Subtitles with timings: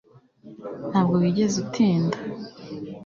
[0.89, 2.17] Ntabwo wigeze utinda